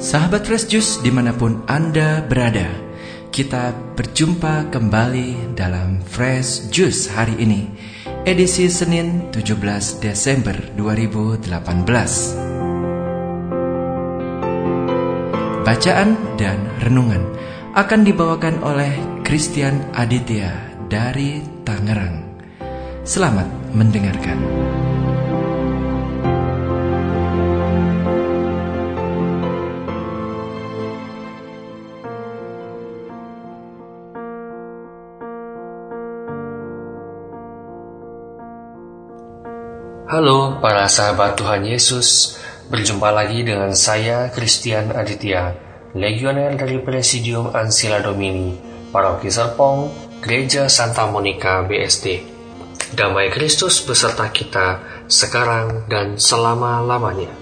[0.00, 2.72] Sahabat Fresh Juice di mana pun Anda berada
[3.28, 7.68] Kita berjumpa kembali dalam Fresh Juice hari ini
[8.24, 9.60] Edisi Senin 17
[10.00, 11.44] Desember 2018
[15.68, 17.20] Bacaan dan renungan
[17.76, 20.48] akan dibawakan oleh Christian Aditya
[20.88, 22.24] dari Tangerang
[23.04, 24.40] Selamat mendengarkan.
[40.60, 42.36] Para sahabat Tuhan Yesus,
[42.68, 45.56] berjumpa lagi dengan saya Christian Aditya,
[45.96, 48.54] legioner dari Presidium Ansila Domini,
[48.92, 49.88] Paroki Serpong,
[50.20, 52.28] Gereja Santa Monica BSD.
[52.92, 57.32] Damai Kristus beserta kita sekarang dan selama-lamanya.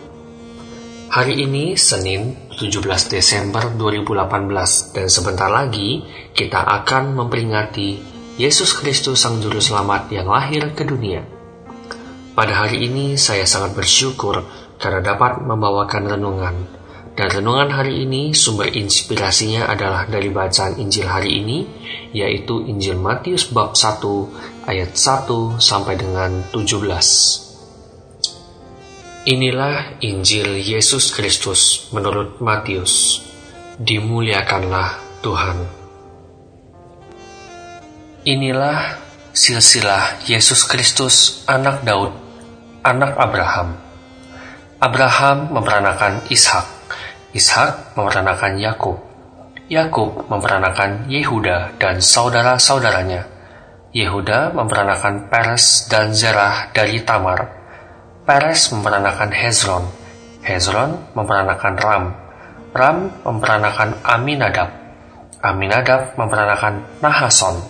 [1.09, 6.05] Hari ini Senin 17 Desember 2018 dan sebentar lagi
[6.37, 7.99] kita akan memperingati
[8.39, 11.38] Yesus Kristus Sang Juru Selamat yang lahir ke dunia.
[12.39, 14.47] Pada hari ini saya sangat bersyukur
[14.79, 16.71] karena dapat membawakan renungan.
[17.19, 21.67] Dan renungan hari ini sumber inspirasinya adalah dari bacaan Injil hari ini,
[22.15, 29.27] yaitu Injil Matius bab 1 ayat 1 sampai dengan 17.
[29.27, 33.19] Inilah Injil Yesus Kristus menurut Matius.
[33.83, 34.95] Dimuliakanlah
[35.27, 35.59] Tuhan.
[38.23, 38.95] Inilah
[39.35, 42.28] silsilah Yesus Kristus anak Daud
[42.83, 43.79] anak Abraham.
[44.79, 46.67] Abraham memperanakan Ishak,
[47.35, 48.97] Ishak memperanakan Yakub,
[49.69, 53.29] Yakub memperanakan Yehuda dan saudara-saudaranya.
[53.93, 57.53] Yehuda memperanakan Peres dan Zerah dari Tamar.
[58.25, 59.85] Peres memperanakan Hezron,
[60.41, 62.05] Hezron memperanakan Ram,
[62.73, 64.73] Ram memperanakan Aminadab,
[65.45, 67.61] Aminadab memperanakan Nahason,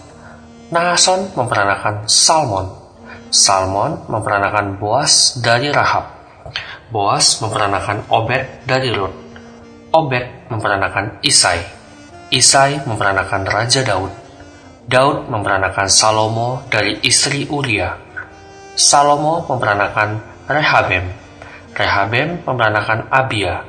[0.71, 2.78] Nahason memperanakan Salmon,
[3.29, 6.17] Salmon memperanakan Boas dari Rahab.
[6.89, 9.13] Boas memperanakan Obed dari Rut.
[9.93, 11.61] Obed memperanakan Isai.
[12.33, 14.13] Isai memperanakan Raja Daud.
[14.89, 18.01] Daud memperanakan Salomo dari istri Uria.
[18.73, 21.13] Salomo memperanakan Rehabem.
[21.77, 23.61] Rehabem memperanakan Abia.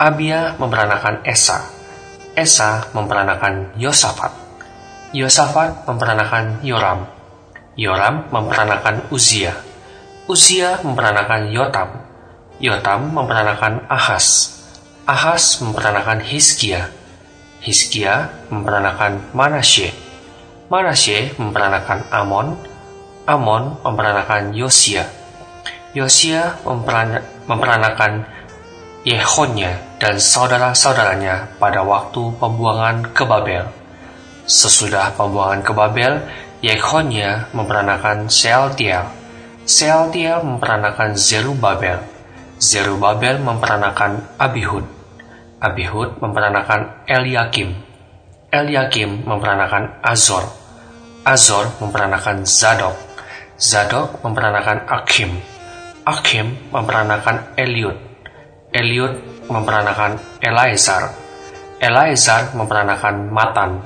[0.00, 1.68] Abia memperanakan Esa.
[2.32, 4.32] Esa memperanakan Yosafat.
[5.12, 7.15] Yosafat memperanakan Yoram.
[7.76, 9.52] Yoram memperanakan Uzia.
[10.24, 11.92] Uzia memperanakan Yotam.
[12.56, 14.56] Yotam memperanakan Ahas.
[15.04, 16.88] Ahas memperanakan Hiskia.
[17.60, 19.92] Hiskia memperanakan Manasye.
[20.72, 22.56] Manasye memperanakan Amon.
[23.28, 25.04] Amon memperanakan Yosia.
[25.92, 26.56] Yosia
[27.44, 28.24] memperanakan
[29.06, 33.68] Yehonya dan saudara-saudaranya pada waktu pembuangan ke Babel.
[34.46, 36.22] Sesudah pembuangan ke Babel,
[36.64, 39.04] Yekonia memperanakan Sealtiel.
[39.68, 42.00] Sealtiel memperanakan Zerubabel.
[42.56, 44.88] Zerubabel memperanakan Abihud.
[45.60, 47.76] Abihud memperanakan Eliakim.
[48.48, 50.48] Eliakim memperanakan Azor.
[51.28, 52.96] Azor memperanakan Zadok.
[53.60, 55.36] Zadok memperanakan Akim.
[56.08, 58.00] Akim memperanakan Eliud.
[58.72, 61.12] Eliud memperanakan Eleazar.
[61.84, 63.84] Eleazar memperanakan Matan.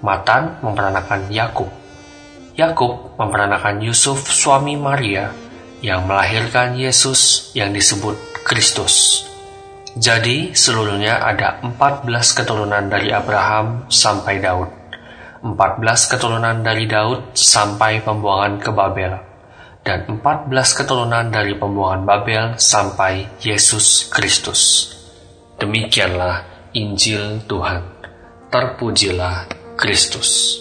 [0.00, 1.77] Matan memperanakan Yakub.
[2.58, 5.30] Yakub memperanakan Yusuf suami Maria
[5.78, 9.22] yang melahirkan Yesus yang disebut Kristus.
[9.94, 12.02] Jadi seluruhnya ada 14
[12.34, 14.74] keturunan dari Abraham sampai Daud.
[15.46, 19.14] 14 keturunan dari Daud sampai pembuangan ke Babel.
[19.86, 20.50] Dan 14
[20.82, 24.90] keturunan dari pembuangan Babel sampai Yesus Kristus.
[25.62, 26.42] Demikianlah
[26.74, 27.86] Injil Tuhan.
[28.50, 29.46] Terpujilah
[29.78, 30.58] Kristus.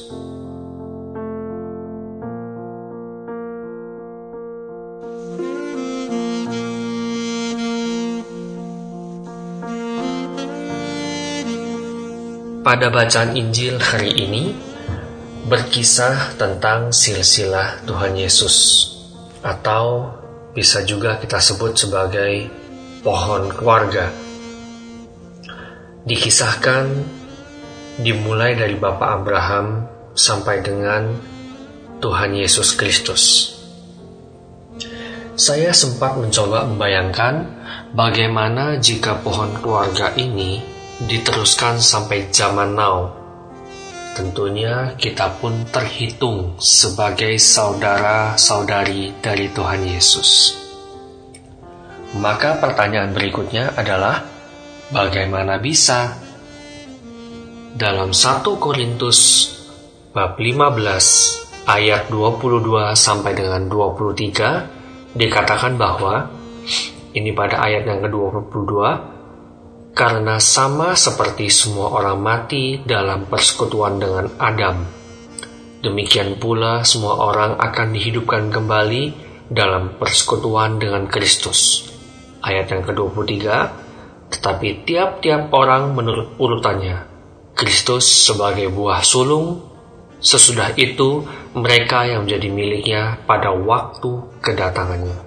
[12.68, 14.52] Pada bacaan Injil hari ini
[15.48, 18.92] berkisah tentang silsilah Tuhan Yesus
[19.40, 20.12] atau
[20.52, 22.52] bisa juga kita sebut sebagai
[23.08, 24.12] pohon keluarga.
[26.04, 26.92] Dikisahkan
[28.04, 31.16] dimulai dari Bapak Abraham sampai dengan
[32.04, 33.56] Tuhan Yesus Kristus.
[35.40, 37.48] Saya sempat mencoba membayangkan
[37.96, 40.76] bagaimana jika pohon keluarga ini
[41.06, 43.14] diteruskan sampai zaman now.
[44.18, 50.58] Tentunya kita pun terhitung sebagai saudara-saudari dari Tuhan Yesus.
[52.18, 54.26] Maka pertanyaan berikutnya adalah,
[54.88, 56.16] Bagaimana bisa?
[57.76, 59.52] Dalam 1 Korintus
[60.16, 66.32] bab 15 ayat 22 sampai dengan 23 dikatakan bahwa
[67.12, 68.72] ini pada ayat yang ke-22
[69.98, 74.86] karena sama seperti semua orang mati dalam persekutuan dengan Adam.
[75.82, 79.04] Demikian pula semua orang akan dihidupkan kembali
[79.50, 81.90] dalam persekutuan dengan Kristus.
[82.46, 83.34] Ayat yang ke-23
[84.28, 87.08] tetapi tiap-tiap orang menurut urutannya.
[87.58, 89.66] Kristus sebagai buah sulung,
[90.22, 91.26] sesudah itu
[91.58, 95.18] mereka yang menjadi miliknya pada waktu kedatangannya.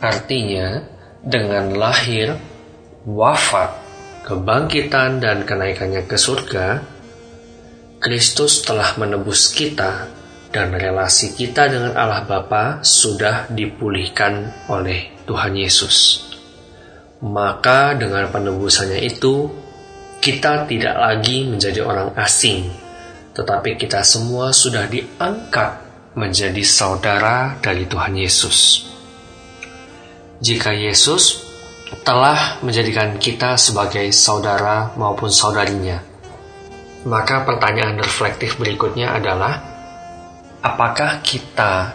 [0.00, 0.88] Artinya,
[1.20, 2.40] dengan lahir,
[3.06, 3.70] wafat,
[4.26, 6.82] kebangkitan, dan kenaikannya ke surga,
[8.02, 10.10] Kristus telah menebus kita
[10.50, 16.28] dan relasi kita dengan Allah Bapa sudah dipulihkan oleh Tuhan Yesus
[17.22, 19.46] maka dengan penebusannya itu
[20.18, 22.66] kita tidak lagi menjadi orang asing,
[23.30, 25.78] tetapi kita semua sudah diangkat
[26.18, 28.90] menjadi saudara dari Tuhan Yesus.
[30.42, 31.51] Jika Yesus
[32.00, 36.00] telah menjadikan kita sebagai saudara maupun saudarinya,
[37.04, 39.60] maka pertanyaan reflektif berikutnya adalah:
[40.64, 41.92] apakah kita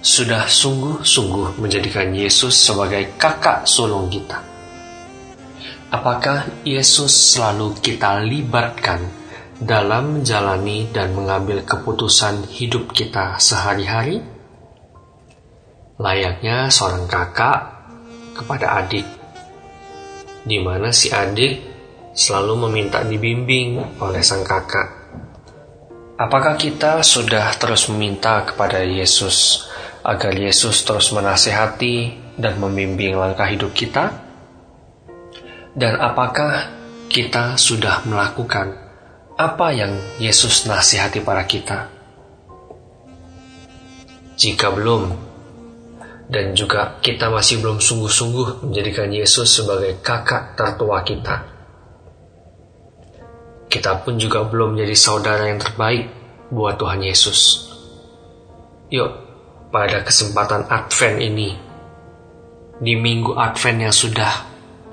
[0.00, 4.40] sudah sungguh-sungguh menjadikan Yesus sebagai kakak sulung kita?
[5.92, 9.04] Apakah Yesus selalu kita libatkan
[9.60, 14.18] dalam menjalani dan mengambil keputusan hidup kita sehari-hari?
[15.94, 17.60] Layaknya seorang kakak
[18.34, 19.06] kepada adik,
[20.44, 21.74] di mana si adik
[22.14, 25.02] selalu meminta dibimbing oleh sang kakak.
[26.14, 29.66] Apakah kita sudah terus meminta kepada Yesus
[30.06, 34.22] agar Yesus terus menasehati dan membimbing langkah hidup kita?
[35.74, 36.70] Dan apakah
[37.10, 38.78] kita sudah melakukan
[39.34, 41.90] apa yang Yesus nasihati para kita?
[44.38, 45.33] Jika belum,
[46.28, 51.36] dan juga kita masih belum sungguh-sungguh menjadikan Yesus sebagai kakak tertua kita,
[53.68, 56.06] kita pun juga belum menjadi saudara yang terbaik
[56.48, 57.68] buat Tuhan Yesus.
[58.94, 59.10] Yuk,
[59.74, 61.50] pada kesempatan Advent ini,
[62.78, 64.32] di minggu Advent yang sudah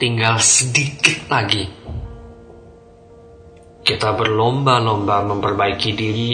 [0.02, 1.70] tinggal sedikit lagi.
[3.82, 6.32] Kita berlomba-lomba memperbaiki diri,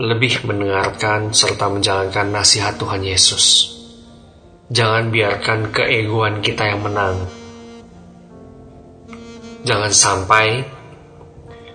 [0.00, 3.76] lebih mendengarkan serta menjalankan nasihat Tuhan Yesus.
[4.72, 7.28] Jangan biarkan keegoan kita yang menang.
[9.60, 10.64] Jangan sampai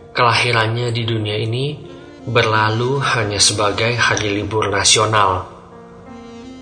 [0.10, 1.78] kelahirannya di dunia ini
[2.26, 5.46] berlalu hanya sebagai hari libur nasional.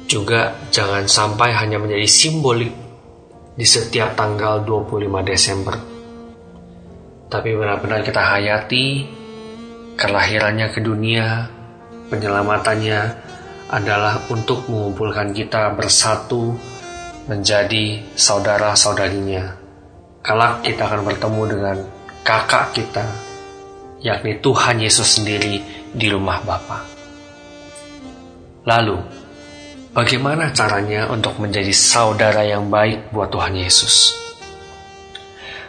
[0.03, 2.75] Juga jangan sampai hanya menjadi simbolik
[3.55, 5.79] di setiap tanggal 25 Desember.
[7.31, 8.85] Tapi benar-benar kita hayati
[9.95, 11.52] kelahirannya ke dunia,
[12.13, 12.99] penyelamatannya
[13.73, 16.53] adalah untuk mengumpulkan kita bersatu
[17.25, 19.57] menjadi saudara-saudarinya.
[20.21, 21.77] Kelak kita akan bertemu dengan
[22.21, 23.05] kakak kita,
[24.05, 25.57] yakni Tuhan Yesus sendiri
[25.89, 26.85] di rumah Bapa.
[28.63, 29.23] Lalu,
[29.93, 34.17] Bagaimana caranya untuk menjadi saudara yang baik buat Tuhan Yesus?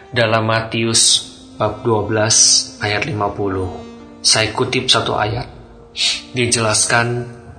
[0.09, 1.29] Dalam Matius
[1.61, 5.45] bab 12 ayat 50, saya kutip satu ayat.
[6.35, 7.07] Dijelaskan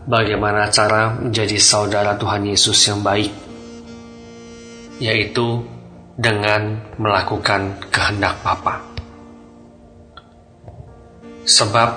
[0.03, 3.31] bagaimana cara menjadi saudara Tuhan Yesus yang baik,
[4.99, 5.63] yaitu
[6.19, 8.83] dengan melakukan kehendak Bapa.
[11.47, 11.89] Sebab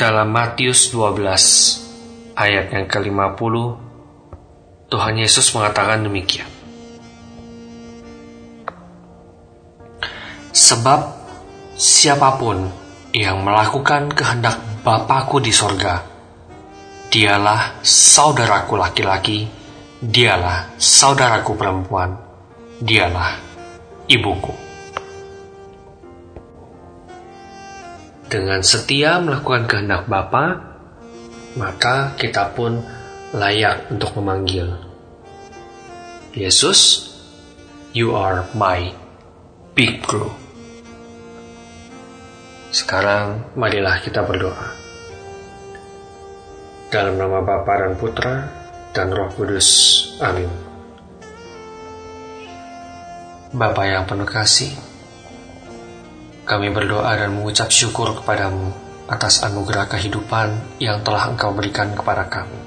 [0.00, 3.54] dalam Matius 12 ayat yang ke-50,
[4.88, 6.48] Tuhan Yesus mengatakan demikian.
[10.56, 11.00] Sebab
[11.76, 12.85] siapa pun
[13.16, 16.04] yang melakukan kehendak Bapakku di sorga,
[17.08, 19.48] dialah saudaraku laki-laki,
[19.98, 22.12] dialah saudaraku perempuan,
[22.78, 23.40] dialah
[24.06, 24.54] ibuku.
[28.28, 30.76] Dengan setia melakukan kehendak Bapa,
[31.56, 32.84] maka kita pun
[33.32, 34.76] layak untuk memanggil.
[36.36, 37.10] Yesus,
[37.96, 38.92] you are my
[39.72, 40.45] big bro.
[42.76, 44.68] Sekarang marilah kita berdoa.
[46.92, 48.52] Dalam nama Bapa dan Putra
[48.92, 49.68] dan Roh Kudus.
[50.20, 50.52] Amin.
[53.56, 54.76] Bapa yang penuh kasih,
[56.44, 58.68] kami berdoa dan mengucap syukur kepadamu
[59.08, 62.60] atas anugerah kehidupan yang telah Engkau berikan kepada kami.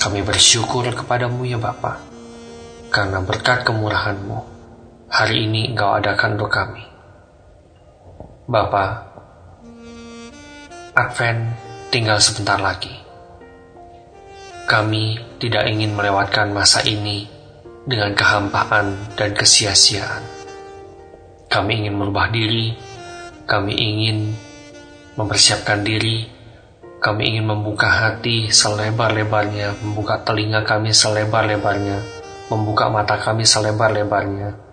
[0.00, 2.00] Kami bersyukur kepadamu ya Bapa,
[2.88, 4.40] karena berkat kemurahan-Mu,
[5.12, 6.95] hari ini Engkau adakan untuk kami.
[8.46, 9.02] Bapa,
[10.94, 11.50] Advent
[11.90, 12.94] tinggal sebentar lagi.
[14.70, 17.26] Kami tidak ingin melewatkan masa ini
[17.82, 20.22] dengan kehampaan dan kesia-siaan.
[21.50, 22.70] Kami ingin merubah diri,
[23.50, 24.38] kami ingin
[25.18, 26.30] mempersiapkan diri,
[27.02, 31.98] kami ingin membuka hati selebar-lebarnya, membuka telinga kami selebar-lebarnya,
[32.54, 34.65] membuka mata kami selebar-lebarnya,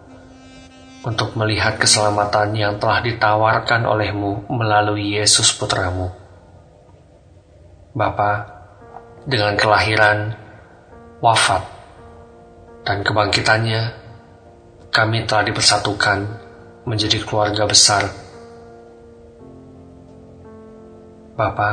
[1.03, 6.15] untuk melihat keselamatan yang telah ditawarkan olehmu melalui Yesus Putramu.
[7.91, 8.47] Bapa,
[9.27, 10.31] dengan kelahiran,
[11.19, 11.63] wafat,
[12.87, 13.81] dan kebangkitannya,
[14.95, 16.19] kami telah dipersatukan
[16.87, 18.07] menjadi keluarga besar.
[21.35, 21.71] Bapa,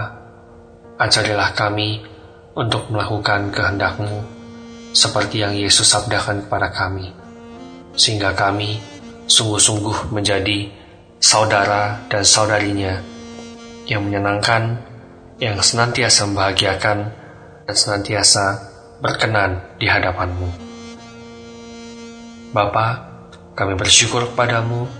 [0.98, 2.02] ajarilah kami
[2.58, 4.18] untuk melakukan kehendak-Mu
[4.90, 7.14] seperti yang Yesus sabdakan kepada kami,
[7.94, 8.89] sehingga kami
[9.30, 10.66] sungguh-sungguh menjadi
[11.22, 12.98] saudara dan saudarinya
[13.86, 14.82] yang menyenangkan,
[15.38, 16.98] yang senantiasa membahagiakan,
[17.64, 18.44] dan senantiasa
[18.98, 20.48] berkenan di hadapan-Mu.
[22.50, 22.86] Bapa,
[23.54, 24.90] kami bersyukur kepadamu,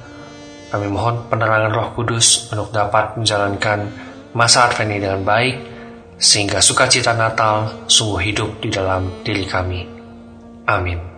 [0.70, 3.90] kami mohon penerangan roh kudus untuk dapat menjalankan
[4.30, 5.56] masa Advent ini dengan baik,
[6.14, 9.82] sehingga sukacita Natal sungguh hidup di dalam diri kami.
[10.70, 11.09] Amin.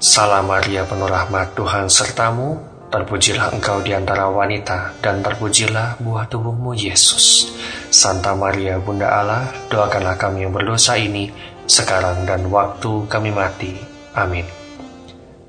[0.00, 2.56] Salam Maria penuh rahmat Tuhan sertamu,
[2.88, 7.52] terpujilah engkau di antara wanita, dan terpujilah buah tubuhmu Yesus.
[7.92, 11.28] Santa Maria Bunda Allah, doakanlah kami yang berdosa ini,
[11.68, 13.76] sekarang dan waktu kami mati.
[14.16, 14.48] Amin.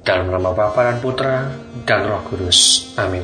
[0.03, 1.47] Dalam nama Bapa dan Putra
[1.87, 2.91] dan Roh Kudus.
[2.99, 3.23] Amin.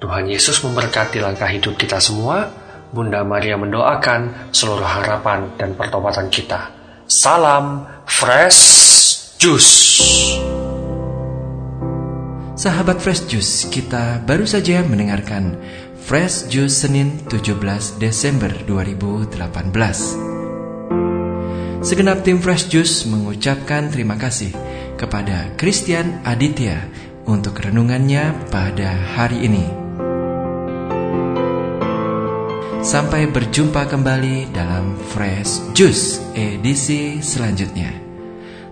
[0.00, 2.48] Tuhan Yesus memberkati langkah hidup kita semua,
[2.88, 6.72] Bunda Maria mendoakan seluruh harapan dan pertobatan kita.
[7.04, 8.64] Salam Fresh
[9.36, 9.85] Juice.
[12.56, 15.56] Sahabat Fresh Juice, kita baru saja mendengarkan
[16.04, 19.40] Fresh Juice Senin 17 Desember 2018.
[21.80, 24.52] Segenap tim Fresh Juice mengucapkan terima kasih
[25.00, 26.76] kepada Christian Aditya
[27.24, 29.64] untuk renungannya pada hari ini.
[32.84, 38.05] Sampai berjumpa kembali dalam Fresh Juice edisi selanjutnya.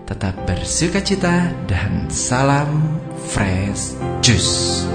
[0.05, 3.01] Tetap bersuka cita dan salam
[3.33, 4.94] Fresh Juice.